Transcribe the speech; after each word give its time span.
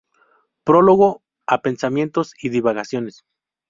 Prólogo 0.63 1.21
a 1.45 1.61
Pensamientos 1.61 2.33
y 2.43 2.49
divagaciones. 2.49 3.23